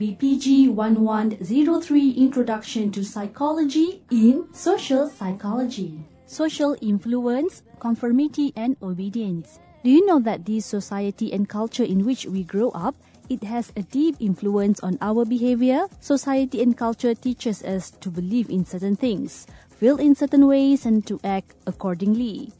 BPG 0.00 0.72
1103 0.72 1.44
Introduction 2.16 2.90
to 2.90 3.04
Psychology 3.04 4.00
in 4.10 4.48
Social 4.54 5.10
Psychology. 5.10 6.00
Social 6.24 6.74
influence, 6.80 7.60
conformity, 7.80 8.54
and 8.56 8.80
obedience. 8.80 9.60
Do 9.84 9.90
you 9.90 10.06
know 10.06 10.18
that 10.20 10.46
the 10.46 10.60
society 10.60 11.34
and 11.34 11.46
culture 11.46 11.84
in 11.84 12.06
which 12.06 12.24
we 12.24 12.44
grow 12.44 12.70
up 12.70 12.96
it 13.28 13.44
has 13.44 13.76
a 13.76 13.82
deep 13.82 14.16
influence 14.20 14.80
on 14.80 14.96
our 15.02 15.26
behavior. 15.26 15.84
Society 16.00 16.62
and 16.62 16.76
culture 16.76 17.14
teaches 17.14 17.62
us 17.62 17.92
to 18.00 18.08
believe 18.08 18.48
in 18.48 18.64
certain 18.64 18.96
things, 18.96 19.46
feel 19.68 19.98
in 20.00 20.16
certain 20.16 20.48
ways, 20.48 20.86
and 20.86 21.06
to 21.06 21.20
act 21.22 21.54
accordingly. 21.66 22.50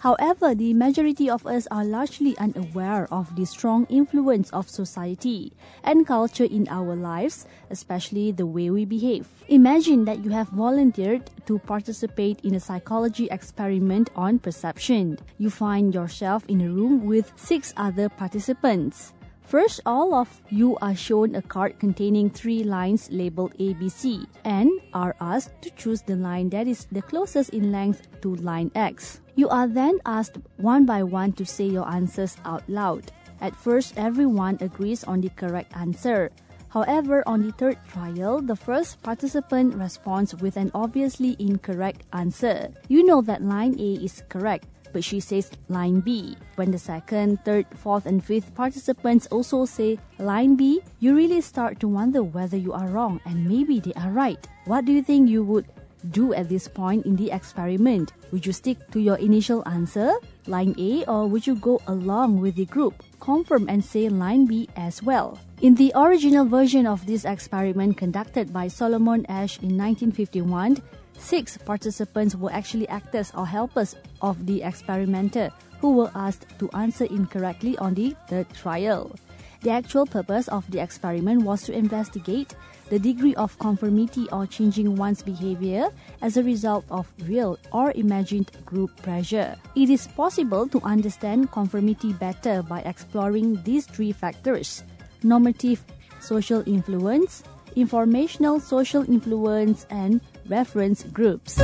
However, 0.00 0.54
the 0.54 0.72
majority 0.72 1.28
of 1.28 1.46
us 1.46 1.68
are 1.70 1.84
largely 1.84 2.32
unaware 2.38 3.06
of 3.12 3.36
the 3.36 3.44
strong 3.44 3.84
influence 3.90 4.48
of 4.48 4.66
society 4.66 5.52
and 5.84 6.06
culture 6.06 6.48
in 6.48 6.66
our 6.70 6.96
lives, 6.96 7.46
especially 7.68 8.32
the 8.32 8.46
way 8.46 8.70
we 8.70 8.86
behave. 8.86 9.28
Imagine 9.48 10.06
that 10.06 10.24
you 10.24 10.30
have 10.30 10.48
volunteered 10.48 11.28
to 11.44 11.58
participate 11.58 12.40
in 12.40 12.54
a 12.54 12.60
psychology 12.60 13.28
experiment 13.30 14.08
on 14.16 14.38
perception. 14.38 15.18
You 15.36 15.50
find 15.50 15.92
yourself 15.92 16.46
in 16.48 16.62
a 16.62 16.70
room 16.70 17.04
with 17.04 17.30
six 17.36 17.74
other 17.76 18.08
participants. 18.08 19.12
First, 19.50 19.80
all 19.84 20.14
of 20.14 20.30
you 20.48 20.78
are 20.78 20.94
shown 20.94 21.34
a 21.34 21.42
card 21.42 21.80
containing 21.80 22.30
three 22.30 22.62
lines 22.62 23.10
labeled 23.10 23.50
ABC 23.58 24.24
and 24.44 24.70
are 24.94 25.16
asked 25.18 25.60
to 25.62 25.70
choose 25.70 26.02
the 26.02 26.14
line 26.14 26.50
that 26.50 26.68
is 26.68 26.86
the 26.92 27.02
closest 27.02 27.50
in 27.50 27.72
length 27.72 28.06
to 28.22 28.36
line 28.36 28.70
X. 28.76 29.20
You 29.34 29.48
are 29.48 29.66
then 29.66 29.98
asked 30.06 30.38
one 30.58 30.86
by 30.86 31.02
one 31.02 31.32
to 31.32 31.44
say 31.44 31.66
your 31.66 31.90
answers 31.90 32.36
out 32.44 32.62
loud. 32.70 33.10
At 33.40 33.56
first, 33.56 33.98
everyone 33.98 34.56
agrees 34.60 35.02
on 35.02 35.20
the 35.20 35.30
correct 35.30 35.74
answer. 35.74 36.30
However, 36.68 37.26
on 37.26 37.42
the 37.42 37.50
third 37.50 37.78
trial, 37.90 38.40
the 38.40 38.54
first 38.54 39.02
participant 39.02 39.74
responds 39.74 40.32
with 40.36 40.56
an 40.58 40.70
obviously 40.74 41.34
incorrect 41.40 42.06
answer. 42.12 42.70
You 42.86 43.02
know 43.02 43.20
that 43.22 43.42
line 43.42 43.74
A 43.80 43.98
is 43.98 44.22
correct, 44.28 44.68
but 44.92 45.04
she 45.04 45.20
says 45.20 45.50
line 45.68 46.00
B. 46.00 46.36
When 46.56 46.70
the 46.70 46.78
second, 46.78 47.44
third, 47.44 47.66
fourth, 47.76 48.06
and 48.06 48.24
fifth 48.24 48.54
participants 48.54 49.26
also 49.28 49.64
say 49.64 49.98
line 50.18 50.56
B, 50.56 50.80
you 50.98 51.14
really 51.14 51.40
start 51.40 51.80
to 51.80 51.88
wonder 51.88 52.22
whether 52.22 52.56
you 52.56 52.72
are 52.72 52.88
wrong 52.88 53.20
and 53.24 53.48
maybe 53.48 53.80
they 53.80 53.92
are 53.94 54.10
right. 54.10 54.46
What 54.66 54.84
do 54.84 54.92
you 54.92 55.02
think 55.02 55.28
you 55.28 55.44
would 55.44 55.66
do 56.10 56.32
at 56.32 56.48
this 56.48 56.68
point 56.68 57.04
in 57.06 57.16
the 57.16 57.30
experiment? 57.30 58.12
Would 58.32 58.46
you 58.46 58.52
stick 58.52 58.78
to 58.92 59.00
your 59.00 59.16
initial 59.16 59.66
answer, 59.68 60.14
line 60.46 60.74
A, 60.78 61.04
or 61.04 61.26
would 61.26 61.46
you 61.46 61.56
go 61.56 61.80
along 61.86 62.40
with 62.40 62.54
the 62.56 62.64
group, 62.66 63.02
confirm 63.20 63.68
and 63.68 63.84
say 63.84 64.08
line 64.08 64.46
B 64.46 64.68
as 64.76 65.02
well? 65.02 65.38
In 65.60 65.74
the 65.74 65.92
original 65.94 66.46
version 66.46 66.86
of 66.86 67.04
this 67.04 67.24
experiment 67.24 67.98
conducted 67.98 68.52
by 68.52 68.68
Solomon 68.68 69.26
Asch 69.28 69.58
in 69.60 69.76
1951, 69.76 70.80
Six 71.20 71.58
participants 71.58 72.34
were 72.34 72.52
actually 72.52 72.88
actors 72.88 73.30
or 73.36 73.46
helpers 73.46 73.94
of 74.20 74.46
the 74.46 74.62
experimenter 74.62 75.50
who 75.80 75.92
were 75.92 76.10
asked 76.14 76.46
to 76.58 76.68
answer 76.70 77.04
incorrectly 77.04 77.78
on 77.78 77.94
the 77.94 78.16
third 78.28 78.48
trial. 78.54 79.14
The 79.62 79.70
actual 79.70 80.06
purpose 80.06 80.48
of 80.48 80.68
the 80.70 80.80
experiment 80.80 81.42
was 81.42 81.62
to 81.64 81.72
investigate 81.76 82.54
the 82.88 82.98
degree 82.98 83.34
of 83.36 83.58
conformity 83.58 84.26
or 84.32 84.46
changing 84.46 84.96
one's 84.96 85.22
behavior 85.22 85.90
as 86.22 86.36
a 86.36 86.42
result 86.42 86.84
of 86.90 87.06
real 87.26 87.58
or 87.72 87.92
imagined 87.92 88.50
group 88.64 88.90
pressure. 89.02 89.56
It 89.76 89.90
is 89.90 90.08
possible 90.08 90.66
to 90.68 90.80
understand 90.80 91.52
conformity 91.52 92.14
better 92.14 92.62
by 92.62 92.80
exploring 92.80 93.62
these 93.62 93.86
three 93.86 94.12
factors 94.12 94.82
normative 95.22 95.84
social 96.20 96.66
influence, 96.66 97.44
informational 97.76 98.58
social 98.58 99.04
influence, 99.08 99.86
and 99.90 100.20
reference 100.48 101.04
groups. 101.04 101.58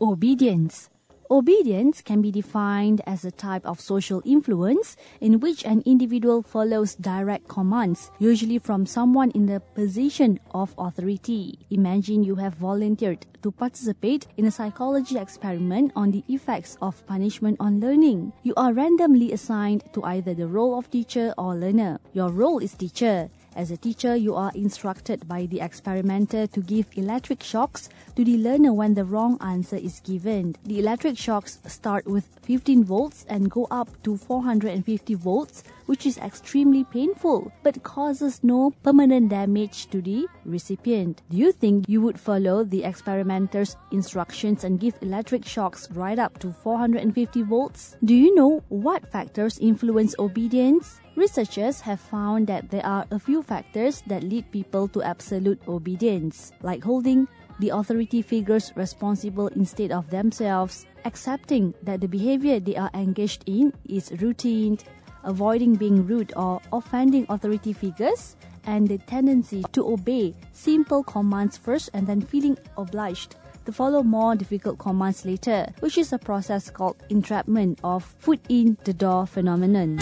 Obedience 0.00 0.88
Obedience 1.28 2.02
can 2.02 2.22
be 2.22 2.30
defined 2.30 3.00
as 3.04 3.24
a 3.24 3.32
type 3.32 3.66
of 3.66 3.80
social 3.80 4.22
influence 4.24 4.96
in 5.20 5.40
which 5.40 5.64
an 5.64 5.82
individual 5.84 6.40
follows 6.40 6.94
direct 6.94 7.48
commands, 7.48 8.12
usually 8.20 8.58
from 8.58 8.86
someone 8.86 9.32
in 9.32 9.46
the 9.46 9.60
position 9.74 10.38
of 10.52 10.72
authority. 10.78 11.58
Imagine 11.70 12.22
you 12.22 12.36
have 12.36 12.54
volunteered 12.54 13.26
to 13.42 13.50
participate 13.50 14.28
in 14.36 14.44
a 14.44 14.50
psychology 14.50 15.18
experiment 15.18 15.90
on 15.96 16.12
the 16.12 16.22
effects 16.28 16.78
of 16.80 17.04
punishment 17.06 17.56
on 17.58 17.80
learning. 17.80 18.32
You 18.44 18.54
are 18.56 18.72
randomly 18.72 19.32
assigned 19.32 19.82
to 19.94 20.04
either 20.04 20.32
the 20.32 20.46
role 20.46 20.78
of 20.78 20.90
teacher 20.90 21.34
or 21.36 21.56
learner. 21.56 21.98
Your 22.12 22.30
role 22.30 22.58
is 22.58 22.74
teacher. 22.74 23.30
As 23.56 23.70
a 23.70 23.76
teacher, 23.78 24.14
you 24.14 24.34
are 24.34 24.52
instructed 24.54 25.26
by 25.26 25.46
the 25.46 25.62
experimenter 25.62 26.46
to 26.46 26.60
give 26.60 26.86
electric 26.94 27.42
shocks 27.42 27.88
to 28.14 28.22
the 28.22 28.36
learner 28.36 28.74
when 28.74 28.92
the 28.92 29.06
wrong 29.06 29.38
answer 29.40 29.76
is 29.76 30.00
given. 30.00 30.56
The 30.64 30.78
electric 30.78 31.16
shocks 31.16 31.58
start 31.66 32.06
with 32.06 32.28
15 32.42 32.84
volts 32.84 33.24
and 33.30 33.50
go 33.50 33.66
up 33.70 33.88
to 34.02 34.18
450 34.18 35.14
volts 35.14 35.64
which 35.86 36.04
is 36.04 36.18
extremely 36.18 36.84
painful 36.84 37.50
but 37.62 37.82
causes 37.82 38.44
no 38.44 38.72
permanent 38.82 39.30
damage 39.30 39.86
to 39.86 40.02
the 40.02 40.26
recipient. 40.44 41.22
Do 41.30 41.38
you 41.38 41.50
think 41.50 41.88
you 41.88 42.02
would 42.02 42.20
follow 42.20 42.62
the 42.62 42.84
experimenter's 42.84 43.76
instructions 43.90 44.64
and 44.64 44.78
give 44.78 45.00
electric 45.00 45.46
shocks 45.46 45.90
right 45.92 46.18
up 46.18 46.38
to 46.40 46.52
450 46.52 47.40
volts? 47.42 47.96
Do 48.04 48.14
you 48.14 48.34
know 48.34 48.62
what 48.68 49.10
factors 49.10 49.58
influence 49.58 50.14
obedience? 50.18 51.00
Researchers 51.16 51.80
have 51.80 51.98
found 51.98 52.46
that 52.48 52.68
there 52.68 52.84
are 52.84 53.06
a 53.10 53.18
few 53.18 53.42
factors 53.42 54.02
that 54.06 54.22
lead 54.22 54.50
people 54.52 54.86
to 54.88 55.02
absolute 55.02 55.58
obedience, 55.66 56.52
like 56.60 56.84
holding 56.84 57.26
the 57.58 57.70
authority 57.70 58.20
figures 58.20 58.70
responsible 58.76 59.48
instead 59.48 59.92
of 59.92 60.10
themselves, 60.10 60.84
accepting 61.06 61.72
that 61.82 62.02
the 62.02 62.06
behavior 62.06 62.60
they 62.60 62.76
are 62.76 62.90
engaged 62.92 63.44
in 63.46 63.72
is 63.88 64.12
routine, 64.20 64.76
avoiding 65.24 65.74
being 65.74 66.06
rude 66.06 66.34
or 66.36 66.60
offending 66.70 67.24
authority 67.30 67.72
figures, 67.72 68.36
and 68.66 68.86
the 68.86 68.98
tendency 68.98 69.64
to 69.72 69.88
obey 69.88 70.34
simple 70.52 71.02
commands 71.02 71.56
first 71.56 71.88
and 71.94 72.06
then 72.06 72.20
feeling 72.20 72.58
obliged 72.76 73.36
to 73.66 73.72
follow 73.72 74.02
more 74.02 74.34
difficult 74.34 74.78
commands 74.78 75.24
later, 75.26 75.66
which 75.80 75.98
is 75.98 76.12
a 76.12 76.18
process 76.18 76.70
called 76.70 76.96
entrapment 77.10 77.78
of 77.84 78.04
foot 78.18 78.40
in 78.48 78.78
the 78.84 78.94
door 78.94 79.26
phenomenon. 79.26 79.98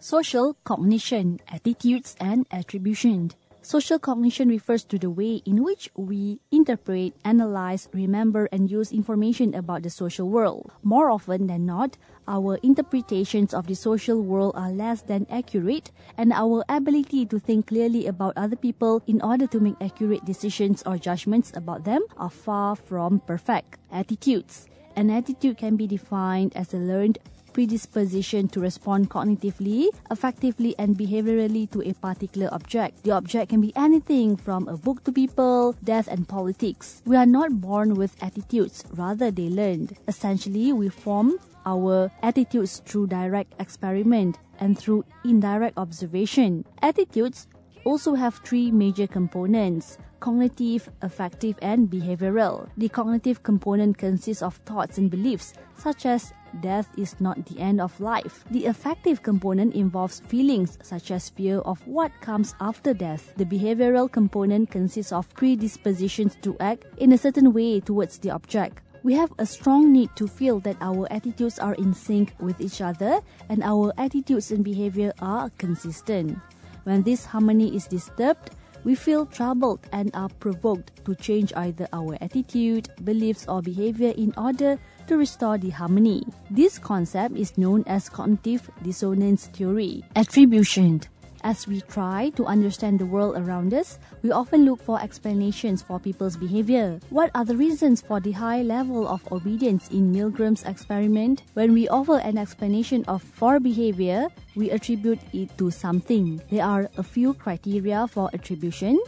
Social 0.00 0.56
cognition, 0.64 1.38
attitudes, 1.46 2.16
and 2.18 2.46
attribution. 2.50 3.30
Social 3.62 3.98
cognition 3.98 4.48
refers 4.48 4.84
to 4.84 4.98
the 4.98 5.10
way 5.10 5.42
in 5.44 5.62
which 5.62 5.90
we 5.94 6.40
interpret, 6.50 7.12
analyze, 7.24 7.88
remember, 7.92 8.48
and 8.50 8.70
use 8.70 8.90
information 8.90 9.54
about 9.54 9.82
the 9.82 9.90
social 9.90 10.30
world. 10.30 10.72
More 10.82 11.10
often 11.10 11.46
than 11.46 11.66
not, 11.66 11.98
our 12.26 12.58
interpretations 12.62 13.52
of 13.52 13.66
the 13.66 13.74
social 13.74 14.22
world 14.22 14.54
are 14.56 14.72
less 14.72 15.02
than 15.02 15.26
accurate, 15.28 15.90
and 16.16 16.32
our 16.32 16.64
ability 16.70 17.26
to 17.26 17.38
think 17.38 17.66
clearly 17.66 18.06
about 18.06 18.32
other 18.36 18.56
people 18.56 19.02
in 19.06 19.20
order 19.20 19.46
to 19.48 19.60
make 19.60 19.76
accurate 19.82 20.24
decisions 20.24 20.82
or 20.86 20.96
judgments 20.96 21.52
about 21.54 21.84
them 21.84 22.02
are 22.16 22.30
far 22.30 22.74
from 22.76 23.20
perfect. 23.20 23.76
Attitudes. 23.92 24.68
An 24.96 25.10
attitude 25.10 25.58
can 25.58 25.76
be 25.76 25.86
defined 25.86 26.56
as 26.56 26.74
a 26.74 26.78
learned 26.78 27.18
predisposition 27.52 28.48
to 28.48 28.60
respond 28.60 29.10
cognitively, 29.10 29.88
affectively, 30.10 30.74
and 30.78 30.96
behaviorally 30.96 31.70
to 31.70 31.82
a 31.82 31.94
particular 31.94 32.48
object. 32.52 33.02
The 33.02 33.12
object 33.12 33.50
can 33.50 33.60
be 33.60 33.72
anything 33.76 34.36
from 34.36 34.68
a 34.68 34.76
book 34.76 35.04
to 35.04 35.12
people, 35.12 35.74
death, 35.84 36.08
and 36.08 36.26
politics. 36.26 37.02
We 37.04 37.16
are 37.16 37.26
not 37.26 37.60
born 37.60 37.94
with 37.94 38.16
attitudes, 38.22 38.84
rather, 38.94 39.30
they 39.30 39.48
learned. 39.48 39.96
Essentially, 40.08 40.72
we 40.72 40.88
form 40.88 41.38
our 41.66 42.10
attitudes 42.22 42.82
through 42.86 43.08
direct 43.08 43.54
experiment 43.60 44.38
and 44.58 44.78
through 44.78 45.04
indirect 45.24 45.76
observation. 45.78 46.64
Attitudes 46.82 47.46
also 47.84 48.14
have 48.14 48.40
three 48.44 48.70
major 48.70 49.06
components 49.06 49.98
cognitive, 50.20 50.90
affective, 51.00 51.58
and 51.62 51.88
behavioral. 51.88 52.68
The 52.76 52.90
cognitive 52.90 53.42
component 53.42 53.96
consists 53.96 54.42
of 54.42 54.56
thoughts 54.66 54.98
and 54.98 55.10
beliefs, 55.10 55.54
such 55.78 56.04
as 56.04 56.34
death 56.60 56.88
is 56.96 57.20
not 57.20 57.46
the 57.46 57.60
end 57.60 57.80
of 57.80 57.98
life. 58.00 58.44
The 58.50 58.66
affective 58.66 59.22
component 59.22 59.74
involves 59.74 60.20
feelings 60.20 60.78
such 60.82 61.10
as 61.10 61.30
fear 61.30 61.58
of 61.58 61.86
what 61.86 62.12
comes 62.20 62.54
after 62.60 62.92
death. 62.92 63.32
The 63.36 63.44
behavioral 63.44 64.10
component 64.10 64.70
consists 64.70 65.12
of 65.12 65.32
predispositions 65.34 66.36
to 66.42 66.56
act 66.60 66.86
in 66.98 67.12
a 67.12 67.18
certain 67.18 67.52
way 67.52 67.80
towards 67.80 68.18
the 68.18 68.30
object. 68.30 68.82
We 69.02 69.14
have 69.14 69.32
a 69.38 69.46
strong 69.46 69.92
need 69.92 70.10
to 70.16 70.26
feel 70.26 70.60
that 70.60 70.76
our 70.82 71.10
attitudes 71.10 71.58
are 71.58 71.74
in 71.74 71.94
sync 71.94 72.34
with 72.38 72.60
each 72.60 72.80
other 72.82 73.20
and 73.48 73.62
our 73.62 73.94
attitudes 73.96 74.50
and 74.50 74.62
behavior 74.62 75.12
are 75.20 75.48
consistent. 75.56 76.38
When 76.84 77.02
this 77.02 77.24
harmony 77.24 77.74
is 77.74 77.86
disturbed, 77.86 78.50
we 78.84 78.94
feel 78.94 79.26
troubled 79.26 79.80
and 79.92 80.10
are 80.14 80.28
provoked 80.28 81.04
to 81.04 81.14
change 81.14 81.52
either 81.54 81.86
our 81.92 82.16
attitude, 82.20 82.88
beliefs, 83.04 83.46
or 83.48 83.60
behavior 83.62 84.12
in 84.16 84.32
order 84.36 84.78
to 85.10 85.18
restore 85.18 85.58
the 85.58 85.70
harmony. 85.70 86.22
This 86.50 86.78
concept 86.78 87.34
is 87.36 87.58
known 87.58 87.82
as 87.90 88.08
cognitive 88.08 88.70
dissonance 88.86 89.46
theory. 89.50 90.04
Attribution 90.14 91.02
as 91.42 91.66
we 91.66 91.80
try 91.80 92.30
to 92.36 92.44
understand 92.44 92.98
the 92.98 93.06
world 93.06 93.36
around 93.36 93.72
us, 93.72 93.98
we 94.22 94.30
often 94.30 94.64
look 94.64 94.80
for 94.82 95.00
explanations 95.00 95.82
for 95.82 95.98
people's 95.98 96.36
behavior. 96.36 97.00
What 97.08 97.30
are 97.34 97.44
the 97.44 97.56
reasons 97.56 98.02
for 98.02 98.20
the 98.20 98.32
high 98.32 98.62
level 98.62 99.08
of 99.08 99.24
obedience 99.32 99.88
in 99.88 100.12
Milgram's 100.12 100.64
experiment? 100.64 101.42
When 101.54 101.72
we 101.72 101.88
offer 101.88 102.18
an 102.18 102.36
explanation 102.36 103.04
of 103.08 103.22
for 103.22 103.58
behavior, 103.58 104.28
we 104.54 104.70
attribute 104.70 105.20
it 105.32 105.56
to 105.58 105.70
something. 105.70 106.42
There 106.50 106.64
are 106.64 106.90
a 106.98 107.02
few 107.02 107.34
criteria 107.34 108.06
for 108.06 108.28
attribution. 108.34 109.00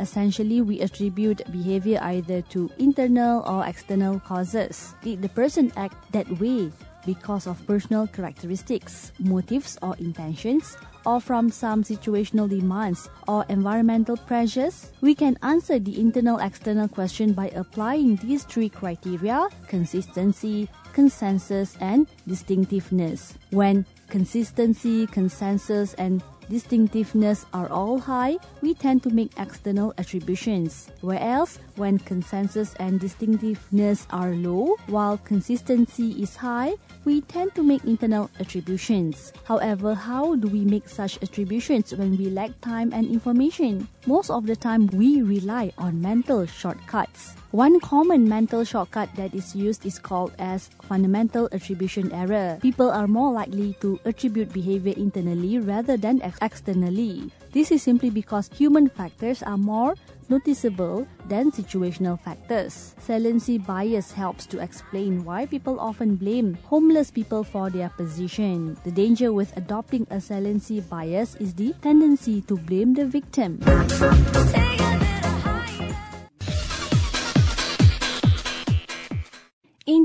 Essentially, 0.00 0.62
we 0.62 0.80
attribute 0.80 1.44
behavior 1.52 2.00
either 2.02 2.40
to 2.50 2.70
internal 2.78 3.44
or 3.46 3.66
external 3.66 4.18
causes. 4.20 4.94
Did 5.02 5.22
the 5.22 5.28
person 5.28 5.70
act 5.76 5.94
that 6.12 6.26
way 6.40 6.72
because 7.04 7.46
of 7.46 7.64
personal 7.66 8.06
characteristics, 8.06 9.12
motives, 9.20 9.78
or 9.82 9.94
intentions? 9.98 10.76
or 11.06 11.20
from 11.20 11.50
some 11.50 11.82
situational 11.82 12.48
demands 12.48 13.08
or 13.28 13.44
environmental 13.48 14.16
pressures? 14.16 14.92
We 15.00 15.14
can 15.14 15.38
answer 15.42 15.78
the 15.78 15.98
internal 15.98 16.38
external 16.38 16.88
question 16.88 17.32
by 17.32 17.48
applying 17.50 18.16
these 18.16 18.44
three 18.44 18.68
criteria 18.68 19.48
consistency, 19.66 20.68
consensus, 20.92 21.76
and 21.80 22.06
distinctiveness. 22.26 23.34
When 23.50 23.86
consistency, 24.08 25.06
consensus, 25.06 25.94
and 25.94 26.22
distinctiveness 26.50 27.46
are 27.54 27.70
all 27.70 27.98
high, 27.98 28.36
we 28.60 28.74
tend 28.74 29.02
to 29.04 29.10
make 29.10 29.30
external 29.38 29.94
attributions. 29.96 30.90
Whereas 31.00 31.58
when 31.76 31.98
consensus 32.02 32.74
and 32.82 32.98
distinctiveness 32.98 34.06
are 34.10 34.34
low, 34.34 34.76
while 34.88 35.16
consistency 35.18 36.20
is 36.20 36.34
high, 36.34 36.74
we 37.06 37.22
tend 37.22 37.54
to 37.54 37.62
make 37.62 37.84
internal 37.84 38.28
attributions. 38.40 39.32
However, 39.44 39.94
how 39.94 40.34
do 40.34 40.48
we 40.48 40.66
make 40.66 40.88
such 40.88 41.22
attributions 41.22 41.94
when 41.94 42.18
we 42.18 42.28
lack 42.28 42.50
time 42.60 42.92
and 42.92 43.06
information? 43.06 43.86
Most 44.06 44.28
of 44.28 44.46
the 44.46 44.56
time, 44.56 44.88
we 44.88 45.22
rely 45.22 45.72
on 45.78 46.02
mental 46.02 46.44
shortcuts. 46.46 47.36
One 47.50 47.80
common 47.80 48.28
mental 48.28 48.62
shortcut 48.62 49.10
that 49.16 49.34
is 49.34 49.56
used 49.56 49.84
is 49.84 49.98
called 49.98 50.30
as 50.38 50.70
fundamental 50.86 51.48
attribution 51.50 52.12
error. 52.12 52.58
People 52.62 52.88
are 52.92 53.08
more 53.08 53.32
likely 53.32 53.74
to 53.80 53.98
attribute 54.04 54.52
behavior 54.52 54.94
internally 54.96 55.58
rather 55.58 55.96
than 55.96 56.22
ex- 56.22 56.38
externally. 56.42 57.32
This 57.50 57.72
is 57.72 57.82
simply 57.82 58.08
because 58.08 58.48
human 58.54 58.88
factors 58.88 59.42
are 59.42 59.58
more 59.58 59.96
noticeable 60.28 61.08
than 61.26 61.50
situational 61.50 62.20
factors. 62.20 62.94
Saliency 63.02 63.58
bias 63.58 64.12
helps 64.12 64.46
to 64.46 64.62
explain 64.62 65.24
why 65.24 65.44
people 65.46 65.80
often 65.80 66.14
blame 66.14 66.54
homeless 66.70 67.10
people 67.10 67.42
for 67.42 67.68
their 67.68 67.88
position. 67.88 68.78
The 68.84 68.92
danger 68.92 69.32
with 69.32 69.56
adopting 69.56 70.06
a 70.10 70.20
saliency 70.20 70.82
bias 70.82 71.34
is 71.42 71.54
the 71.54 71.74
tendency 71.82 72.42
to 72.42 72.54
blame 72.54 72.94
the 72.94 73.06
victim. 73.06 73.58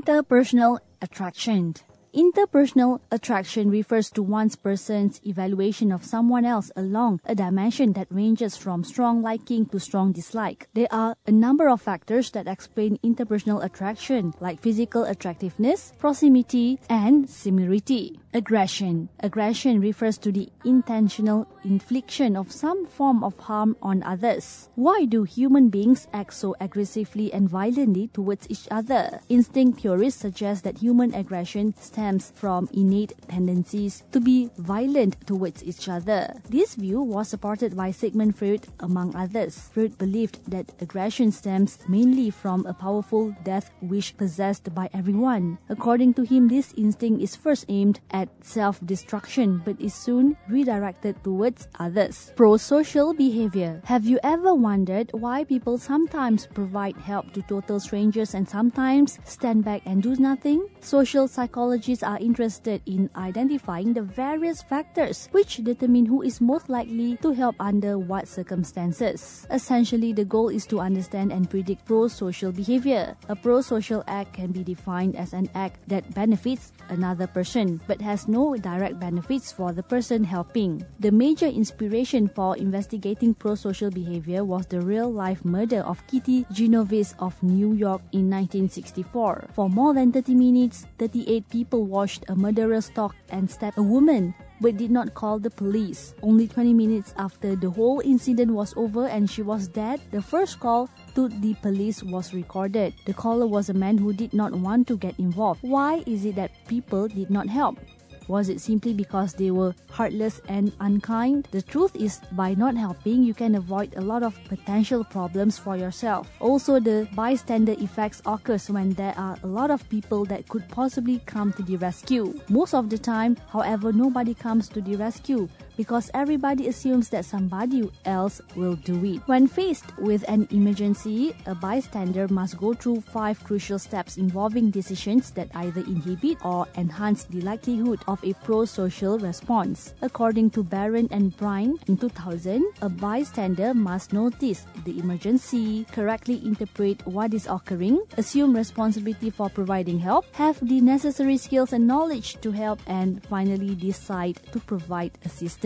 Interpersonal 0.05 0.77
attraction 1.01 1.73
Interpersonal 2.13 2.99
attraction 3.11 3.71
refers 3.71 4.11
to 4.11 4.21
one's 4.21 4.55
person's 4.55 5.19
evaluation 5.25 5.91
of 5.91 6.05
someone 6.05 6.45
else 6.45 6.71
along 6.75 7.19
a 7.25 7.33
dimension 7.33 7.91
that 7.93 8.07
ranges 8.11 8.55
from 8.55 8.83
strong 8.83 9.23
liking 9.23 9.65
to 9.65 9.79
strong 9.79 10.11
dislike. 10.11 10.69
There 10.75 10.87
are 10.91 11.15
a 11.25 11.31
number 11.31 11.67
of 11.67 11.81
factors 11.81 12.29
that 12.31 12.47
explain 12.47 12.99
interpersonal 13.03 13.65
attraction, 13.65 14.33
like 14.39 14.61
physical 14.61 15.05
attractiveness, 15.05 15.91
proximity, 15.97 16.79
and 16.87 17.27
similarity. 17.27 18.19
Aggression. 18.35 19.07
Aggression 19.21 19.79
refers 19.79 20.17
to 20.17 20.29
the 20.29 20.49
intentional 20.65 21.47
infliction 21.63 22.35
of 22.35 22.51
some 22.51 22.85
form 22.85 23.23
of 23.23 23.39
harm 23.39 23.77
on 23.81 24.03
others. 24.03 24.67
Why 24.75 25.05
do 25.05 25.23
human 25.23 25.69
beings 25.69 26.09
act 26.11 26.33
so 26.33 26.53
aggressively 26.59 27.31
and 27.31 27.47
violently 27.47 28.09
towards 28.11 28.45
each 28.51 28.67
other? 28.69 29.21
Instinct 29.29 29.79
theorists 29.79 30.19
suggest 30.19 30.65
that 30.65 30.79
human 30.79 31.15
aggression 31.15 31.73
stems 31.79 32.33
from 32.35 32.67
innate 32.73 33.13
tendencies 33.29 34.03
to 34.11 34.19
be 34.19 34.49
violent 34.57 35.15
towards 35.25 35.63
each 35.63 35.87
other. 35.87 36.35
This 36.49 36.75
view 36.75 37.01
was 37.01 37.29
supported 37.29 37.77
by 37.77 37.91
Sigmund 37.91 38.35
Freud, 38.35 38.67
among 38.81 39.15
others. 39.15 39.69
Freud 39.71 39.97
believed 39.97 40.43
that 40.51 40.73
aggression 40.81 41.31
stems 41.31 41.79
mainly 41.87 42.31
from 42.31 42.65
a 42.65 42.73
powerful 42.73 43.33
death 43.45 43.71
wish 43.81 44.11
possessed 44.17 44.75
by 44.75 44.89
everyone. 44.93 45.57
According 45.69 46.15
to 46.15 46.23
him, 46.23 46.49
this 46.49 46.73
instinct 46.75 47.23
is 47.23 47.37
first 47.37 47.63
aimed 47.69 48.01
at 48.11 48.24
at 48.25 48.45
self-destruction 48.45 49.61
but 49.63 49.79
is 49.79 49.93
soon 49.93 50.35
redirected 50.49 51.15
towards 51.23 51.67
others. 51.79 52.33
Pro-social 52.35 53.13
behavior. 53.13 53.81
Have 53.85 54.05
you 54.05 54.19
ever 54.23 54.53
wondered 54.53 55.11
why 55.13 55.43
people 55.43 55.77
sometimes 55.77 56.47
provide 56.47 56.97
help 56.97 57.31
to 57.33 57.41
total 57.43 57.79
strangers 57.79 58.33
and 58.33 58.47
sometimes 58.47 59.19
stand 59.25 59.63
back 59.63 59.81
and 59.85 60.01
do 60.01 60.15
nothing? 60.17 60.65
Social 60.81 61.27
psychologists 61.27 62.03
are 62.03 62.17
interested 62.19 62.81
in 62.85 63.09
identifying 63.15 63.93
the 63.93 64.01
various 64.01 64.61
factors 64.61 65.29
which 65.31 65.57
determine 65.63 66.05
who 66.05 66.21
is 66.21 66.41
most 66.41 66.69
likely 66.69 67.17
to 67.17 67.31
help 67.31 67.55
under 67.59 67.97
what 67.99 68.27
circumstances. 68.27 69.45
Essentially, 69.51 70.13
the 70.13 70.25
goal 70.25 70.49
is 70.49 70.65
to 70.67 70.79
understand 70.79 71.31
and 71.31 71.49
predict 71.49 71.85
pro-social 71.85 72.51
behavior. 72.51 73.15
A 73.29 73.35
pro-social 73.35 74.03
act 74.07 74.33
can 74.33 74.51
be 74.51 74.63
defined 74.63 75.15
as 75.15 75.33
an 75.33 75.49
act 75.55 75.79
that 75.87 76.07
benefits 76.13 76.71
another 76.89 77.27
person 77.27 77.81
but 77.87 77.99
has 77.99 78.14
has 78.15 78.29
no 78.29 78.55
direct 78.55 78.97
benefits 78.97 79.51
for 79.51 79.73
the 79.73 79.83
person 79.83 80.23
helping. 80.23 80.79
The 81.01 81.11
major 81.11 81.47
inspiration 81.47 82.29
for 82.29 82.55
investigating 82.55 83.33
pro-social 83.33 83.91
behavior 83.91 84.45
was 84.45 84.65
the 84.67 84.79
real-life 84.79 85.43
murder 85.43 85.81
of 85.81 85.99
Kitty 86.07 86.45
Genovese 86.53 87.13
of 87.19 87.35
New 87.43 87.73
York 87.73 87.99
in 88.13 88.31
1964. 88.31 89.49
For 89.51 89.67
more 89.67 89.93
than 89.93 90.13
30 90.13 90.33
minutes, 90.33 90.87
38 90.97 91.49
people 91.49 91.83
watched 91.83 92.23
a 92.29 92.35
murderer 92.37 92.79
stalk 92.79 93.17
and 93.31 93.51
stab 93.51 93.73
a 93.75 93.83
woman 93.83 94.33
but 94.61 94.77
did 94.77 94.91
not 94.91 95.13
call 95.13 95.37
the 95.37 95.49
police. 95.49 96.13
Only 96.23 96.47
20 96.47 96.73
minutes 96.73 97.13
after 97.17 97.57
the 97.57 97.69
whole 97.69 97.99
incident 97.99 98.51
was 98.51 98.73
over 98.77 99.07
and 99.07 99.29
she 99.29 99.41
was 99.41 99.67
dead, 99.67 99.99
the 100.11 100.21
first 100.21 100.61
call 100.61 100.89
to 101.15 101.27
the 101.27 101.53
police 101.55 102.01
was 102.01 102.33
recorded. 102.33 102.93
The 103.05 103.13
caller 103.13 103.47
was 103.47 103.67
a 103.67 103.73
man 103.73 103.97
who 103.97 104.13
did 104.13 104.33
not 104.33 104.55
want 104.55 104.87
to 104.87 104.95
get 104.95 105.19
involved. 105.19 105.59
Why 105.63 106.01
is 106.07 106.23
it 106.23 106.35
that 106.35 106.51
people 106.69 107.09
did 107.09 107.29
not 107.29 107.49
help? 107.49 107.77
Was 108.27 108.49
it 108.49 108.59
simply 108.59 108.93
because 108.93 109.33
they 109.33 109.51
were 109.51 109.75
heartless 109.91 110.41
and 110.47 110.71
unkind? 110.79 111.47
The 111.51 111.61
truth 111.61 111.95
is, 111.95 112.19
by 112.31 112.55
not 112.55 112.75
helping, 112.75 113.23
you 113.23 113.33
can 113.33 113.55
avoid 113.55 113.93
a 113.95 114.01
lot 114.01 114.23
of 114.23 114.37
potential 114.45 115.03
problems 115.03 115.57
for 115.57 115.77
yourself. 115.77 116.27
Also, 116.39 116.79
the 116.79 117.07
bystander 117.13 117.73
effects 117.73 118.21
occurs 118.25 118.69
when 118.69 118.93
there 118.93 119.13
are 119.17 119.37
a 119.43 119.47
lot 119.47 119.69
of 119.69 119.87
people 119.89 120.25
that 120.25 120.47
could 120.49 120.67
possibly 120.69 121.19
come 121.25 121.53
to 121.53 121.63
the 121.63 121.77
rescue. 121.77 122.33
Most 122.49 122.73
of 122.73 122.89
the 122.89 122.97
time, 122.97 123.37
however, 123.49 123.93
nobody 123.93 124.33
comes 124.33 124.69
to 124.69 124.81
the 124.81 124.95
rescue 124.95 125.47
because 125.77 126.09
everybody 126.13 126.67
assumes 126.67 127.09
that 127.09 127.25
somebody 127.25 127.89
else 128.05 128.41
will 128.55 128.75
do 128.75 129.03
it. 129.03 129.21
When 129.27 129.47
faced 129.47 129.85
with 129.97 130.23
an 130.29 130.47
emergency, 130.51 131.35
a 131.45 131.55
bystander 131.55 132.27
must 132.27 132.57
go 132.57 132.73
through 132.73 133.01
five 133.01 133.43
crucial 133.43 133.79
steps 133.79 134.17
involving 134.17 134.71
decisions 134.71 135.31
that 135.31 135.49
either 135.55 135.81
inhibit 135.81 136.37
or 136.45 136.67
enhance 136.77 137.25
the 137.25 137.41
likelihood 137.41 137.99
of 138.07 138.23
a 138.23 138.33
pro-social 138.43 139.19
response. 139.19 139.93
According 140.01 140.51
to 140.51 140.63
Baron 140.63 141.07
and 141.11 141.35
Byrne 141.37 141.77
in 141.87 141.97
2000, 141.97 142.63
a 142.81 142.89
bystander 142.89 143.73
must 143.73 144.13
notice 144.13 144.65
the 144.85 144.99
emergency, 144.99 145.85
correctly 145.91 146.41
interpret 146.45 147.05
what 147.07 147.33
is 147.33 147.47
occurring, 147.47 148.01
assume 148.17 148.55
responsibility 148.55 149.29
for 149.29 149.49
providing 149.49 149.99
help, 149.99 150.25
have 150.35 150.57
the 150.65 150.79
necessary 150.79 151.37
skills 151.37 151.73
and 151.73 151.87
knowledge 151.87 152.39
to 152.41 152.51
help, 152.51 152.79
and 152.87 153.23
finally 153.25 153.75
decide 153.75 154.39
to 154.51 154.59
provide 154.59 155.11
assistance 155.25 155.64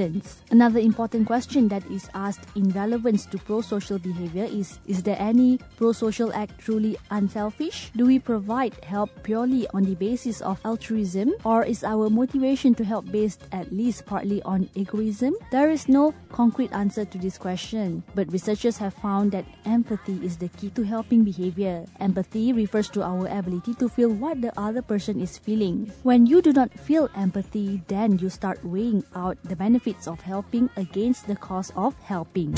Another 0.51 0.79
important 0.79 1.27
question 1.27 1.67
that 1.67 1.83
is 1.91 2.09
asked 2.13 2.47
in 2.55 2.69
relevance 2.71 3.25
to 3.27 3.37
pro-social 3.37 3.99
behavior 3.99 4.47
is 4.47 4.79
Is 4.87 5.03
there 5.03 5.19
any 5.19 5.59
pro-social 5.75 6.31
act 6.33 6.57
truly 6.59 6.95
unselfish? 7.11 7.91
Do 7.95 8.05
we 8.05 8.19
provide 8.19 8.79
help 8.83 9.11
purely 9.23 9.67
on 9.73 9.83
the 9.83 9.95
basis 9.95 10.39
of 10.39 10.59
altruism 10.63 11.35
or 11.43 11.63
is 11.65 11.83
our 11.83 12.09
motivation 12.09 12.73
to 12.75 12.83
help 12.85 13.11
based 13.11 13.43
at 13.51 13.71
least 13.75 14.05
partly 14.05 14.41
on 14.43 14.69
egoism? 14.75 15.35
There 15.51 15.69
is 15.69 15.89
no 15.89 16.13
concrete 16.31 16.71
answer 16.71 17.03
to 17.03 17.17
this 17.17 17.37
question, 17.37 18.03
but 18.15 18.31
researchers 18.31 18.77
have 18.77 18.93
found 18.93 19.31
that 19.33 19.45
empathy 19.65 20.15
is 20.23 20.37
the 20.37 20.47
key 20.55 20.69
to 20.79 20.83
helping 20.83 21.23
behavior. 21.23 21.83
Empathy 21.99 22.53
refers 22.53 22.87
to 22.95 23.03
our 23.03 23.27
ability 23.27 23.73
to 23.75 23.89
feel 23.89 24.09
what 24.09 24.39
the 24.41 24.55
other 24.55 24.81
person 24.81 25.19
is 25.19 25.37
feeling. 25.37 25.91
When 26.03 26.25
you 26.25 26.41
do 26.41 26.53
not 26.53 26.71
feel 26.71 27.09
empathy, 27.15 27.81
then 27.87 28.17
you 28.19 28.29
start 28.29 28.63
weighing 28.63 29.03
out 29.15 29.37
the 29.43 29.55
benefits 29.89 30.07
of 30.07 30.21
helping 30.21 30.69
against 30.77 31.27
the 31.27 31.35
cost 31.35 31.71
of 31.75 31.95
helping. 32.01 32.53